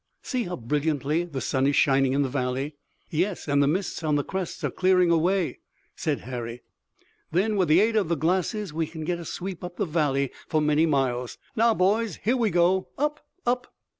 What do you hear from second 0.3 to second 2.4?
how brilliantly the sun is shining in the